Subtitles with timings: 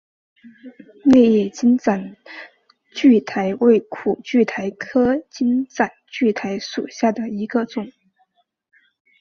[1.05, 2.17] 裂叶金盏
[2.95, 7.91] 苣苔为苦苣苔科金盏苣苔属下的一个种。